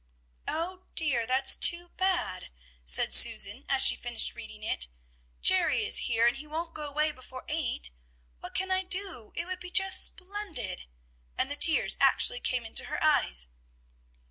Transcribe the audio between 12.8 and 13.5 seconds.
her eyes.